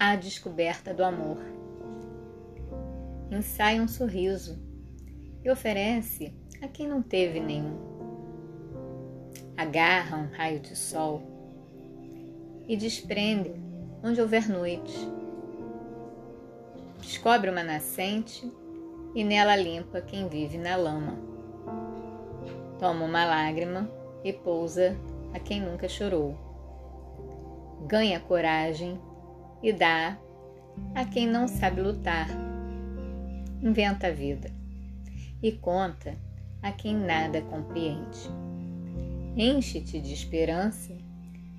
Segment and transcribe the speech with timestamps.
[0.00, 1.36] à descoberta do amor.
[3.30, 4.58] Ensaia um sorriso
[5.44, 7.76] e oferece a quem não teve nenhum.
[9.58, 11.22] Agarra um raio de sol
[12.66, 13.52] e desprende
[14.02, 15.06] onde houver noite.
[17.02, 18.50] Descobre uma nascente
[19.14, 21.18] e nela limpa quem vive na lama.
[22.78, 23.86] Toma uma lágrima
[24.24, 24.96] e pousa
[25.34, 26.34] a quem nunca chorou.
[27.86, 28.98] Ganha coragem
[29.62, 30.18] e dá
[30.94, 32.28] a quem não sabe lutar.
[33.62, 34.50] Inventa a vida
[35.42, 36.16] e conta
[36.62, 38.28] a quem nada compreende.
[39.36, 40.96] Enche-te de esperança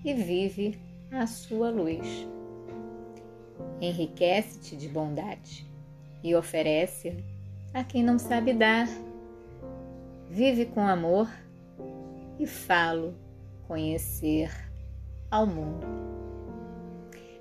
[0.03, 0.79] e vive
[1.11, 2.27] a sua luz.
[3.79, 5.67] Enriquece-te de bondade
[6.23, 7.23] e oferece
[7.73, 8.87] a quem não sabe dar.
[10.29, 11.29] Vive com amor
[12.39, 13.13] e falo
[13.67, 14.51] conhecer
[15.29, 16.10] ao mundo.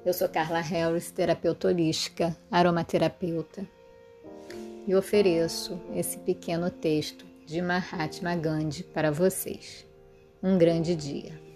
[0.03, 3.69] Eu sou Carla Harris, terapeuta holística, aromaterapeuta,
[4.87, 9.87] e ofereço esse pequeno texto de Mahatma Gandhi para vocês.
[10.43, 11.50] Um grande dia.